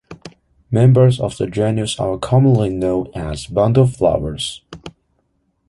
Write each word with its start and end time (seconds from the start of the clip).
Members 0.71 1.19
of 1.19 1.37
the 1.37 1.45
genus 1.45 1.99
are 1.99 2.17
commonly 2.17 2.69
known 2.69 3.11
as 3.13 3.45
bundleflowers. 3.45 4.61